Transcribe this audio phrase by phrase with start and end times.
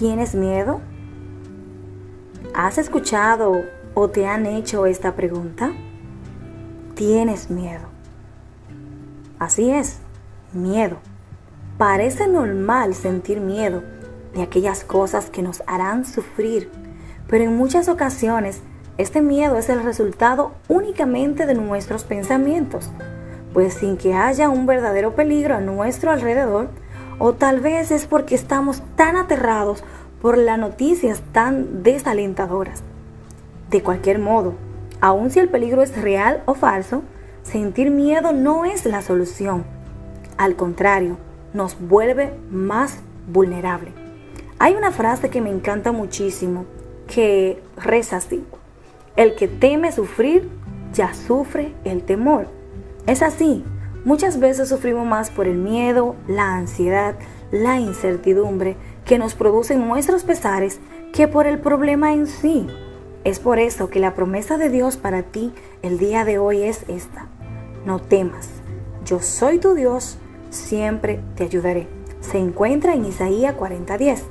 [0.00, 0.80] ¿Tienes miedo?
[2.54, 5.72] ¿Has escuchado o te han hecho esta pregunta?
[6.94, 7.82] ¿Tienes miedo?
[9.38, 9.98] Así es,
[10.54, 10.96] miedo.
[11.76, 13.82] Parece normal sentir miedo
[14.32, 16.70] de aquellas cosas que nos harán sufrir,
[17.28, 18.62] pero en muchas ocasiones
[18.96, 22.90] este miedo es el resultado únicamente de nuestros pensamientos,
[23.52, 26.70] pues sin que haya un verdadero peligro a nuestro alrededor,
[27.20, 29.84] o tal vez es porque estamos tan aterrados
[30.20, 32.82] por las noticias tan desalentadoras.
[33.70, 34.54] De cualquier modo,
[35.00, 37.02] aun si el peligro es real o falso,
[37.42, 39.64] sentir miedo no es la solución.
[40.38, 41.18] Al contrario,
[41.52, 42.98] nos vuelve más
[43.30, 43.92] vulnerable.
[44.58, 46.64] Hay una frase que me encanta muchísimo
[47.06, 48.44] que reza así.
[49.16, 50.48] El que teme sufrir,
[50.94, 52.46] ya sufre el temor.
[53.06, 53.62] Es así,
[54.04, 57.16] Muchas veces sufrimos más por el miedo, la ansiedad,
[57.50, 60.80] la incertidumbre que nos producen nuestros pesares
[61.12, 62.66] que por el problema en sí.
[63.24, 66.84] Es por eso que la promesa de Dios para ti el día de hoy es
[66.88, 67.26] esta.
[67.84, 68.48] No temas,
[69.04, 70.16] yo soy tu Dios,
[70.48, 71.86] siempre te ayudaré.
[72.22, 74.22] Se encuentra en Isaías 40:10.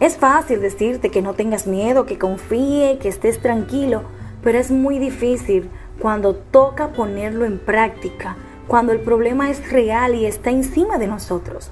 [0.00, 4.02] Es fácil decirte que no tengas miedo, que confíe, que estés tranquilo,
[4.42, 10.26] pero es muy difícil cuando toca ponerlo en práctica cuando el problema es real y
[10.26, 11.70] está encima de nosotros.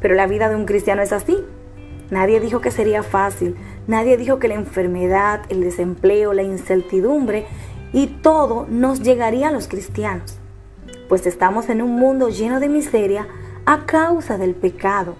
[0.00, 1.38] Pero la vida de un cristiano es así.
[2.10, 7.46] Nadie dijo que sería fácil, nadie dijo que la enfermedad, el desempleo, la incertidumbre
[7.92, 10.38] y todo nos llegaría a los cristianos,
[11.08, 13.26] pues estamos en un mundo lleno de miseria
[13.64, 15.16] a causa del pecado.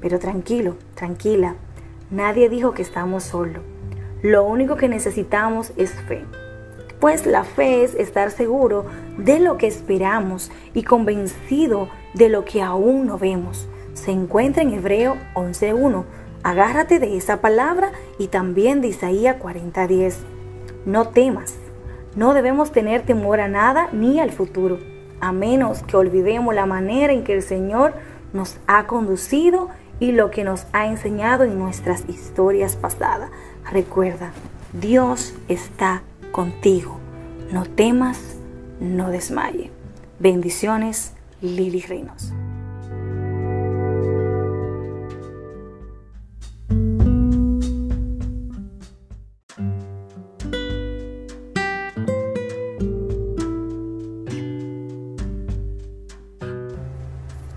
[0.00, 1.54] Pero tranquilo, tranquila,
[2.10, 3.62] nadie dijo que estamos solos.
[4.22, 6.24] Lo único que necesitamos es fe
[7.00, 8.86] pues la fe es estar seguro
[9.18, 13.68] de lo que esperamos y convencido de lo que aún no vemos.
[13.94, 16.04] Se encuentra en Hebreo 11.1.
[16.42, 20.14] Agárrate de esa palabra y también de Isaías 40.10.
[20.84, 21.54] No temas,
[22.14, 24.78] no debemos tener temor a nada ni al futuro,
[25.20, 27.94] a menos que olvidemos la manera en que el Señor
[28.32, 29.68] nos ha conducido
[29.98, 33.30] y lo que nos ha enseñado en nuestras historias pasadas.
[33.70, 34.30] Recuerda,
[34.72, 36.98] Dios está contigo.
[37.50, 38.36] No temas,
[38.80, 39.70] no desmaye.
[40.18, 42.32] Bendiciones, Lili Reinos.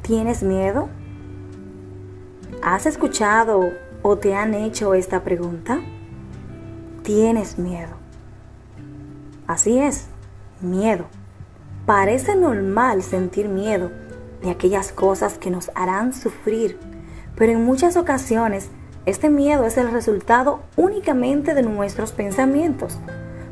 [0.10, 0.90] ¿Tienes miedo?
[2.64, 5.82] ¿Has escuchado o te han hecho esta pregunta?
[7.04, 8.09] ¿Tienes miedo?
[9.50, 10.06] Así es,
[10.62, 11.06] miedo.
[11.88, 13.90] Parece normal sentir miedo
[14.44, 16.78] de aquellas cosas que nos harán sufrir,
[17.36, 18.70] pero en muchas ocasiones
[19.08, 23.00] este miedo es el resultado únicamente de nuestros pensamientos,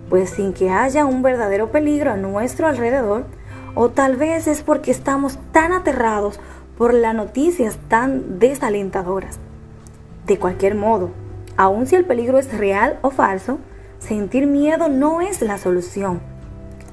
[0.08, 3.26] pues sin que haya un verdadero peligro a nuestro alrededor,
[3.74, 6.40] o tal vez es porque estamos tan aterrados
[6.78, 9.40] por las noticias tan desalentadoras.
[10.28, 11.10] De cualquier modo,
[11.58, 13.58] aun si el peligro es real o falso,
[14.00, 16.22] Sentir miedo no es la solución.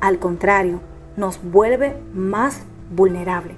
[0.01, 0.81] Al contrario,
[1.17, 3.57] nos vuelve más vulnerable.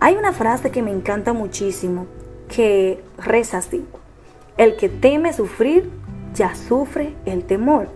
[0.00, 2.06] Hay una frase que me encanta muchísimo
[2.48, 3.86] que reza así.
[4.56, 5.90] El que teme sufrir,
[6.34, 7.88] ya sufre el temor.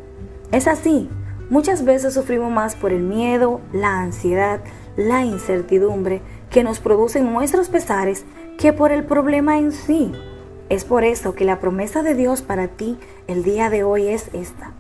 [0.53, 1.09] Es así.
[1.51, 4.61] Muchas veces sufrimos más por el miedo, la ansiedad,
[4.97, 8.25] la incertidumbre que nos producen nuestros pesares
[8.59, 10.13] que por el problema en sí.
[10.69, 14.31] Es por eso que la promesa de Dios para ti el día de hoy es
[14.33, 14.73] esta.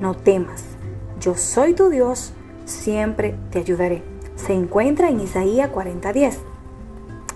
[0.00, 0.64] No temas,
[1.20, 2.32] yo soy tu Dios,
[2.64, 4.02] siempre te ayudaré.
[4.34, 6.38] Se encuentra en Isaías 40:10.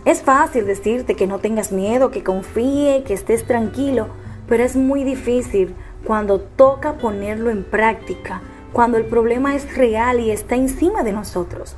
[0.06, 4.08] Es fácil decirte que no tengas miedo, que confíe, que estés tranquilo,
[4.48, 5.74] pero es muy difícil
[6.06, 8.40] cuando toca ponerlo en práctica,
[8.72, 11.76] cuando el problema es real y está encima de nosotros.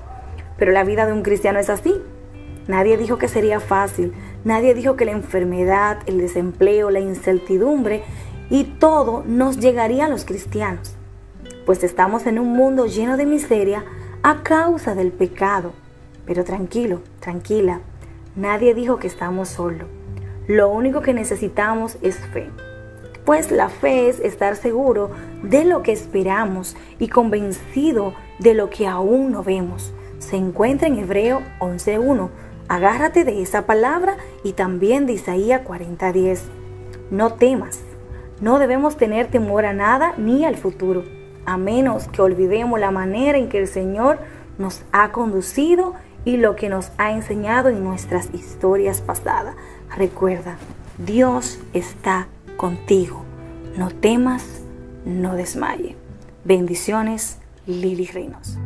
[0.56, 2.00] Pero la vida de un cristiano es así.
[2.68, 4.12] Nadie dijo que sería fácil,
[4.44, 8.02] Nadie dijo que la enfermedad, el desempleo, la incertidumbre
[8.50, 10.96] y todo nos llegaría a los cristianos,
[11.64, 13.84] pues estamos en un mundo lleno de miseria
[14.22, 15.72] a causa del pecado.
[16.26, 17.80] Pero tranquilo, tranquila,
[18.36, 19.88] nadie dijo que estamos solos.
[20.48, 22.50] Lo único que necesitamos es fe,
[23.24, 25.10] pues la fe es estar seguro
[25.44, 29.92] de lo que esperamos y convencido de lo que aún no vemos.
[30.18, 32.28] Se encuentra en Hebreo 11.1
[32.68, 36.40] Agárrate de esa palabra y también de Isaías 40:10.
[37.10, 37.80] No temas,
[38.40, 41.04] no debemos tener temor a nada ni al futuro,
[41.44, 44.18] a menos que olvidemos la manera en que el Señor
[44.58, 45.94] nos ha conducido
[46.24, 49.54] y lo que nos ha enseñado en nuestras historias pasadas.
[49.96, 50.56] Recuerda,
[50.98, 53.22] Dios está contigo.
[53.76, 54.62] No temas,
[55.04, 55.96] no desmaye.
[56.44, 58.58] Bendiciones, Lili Reinos.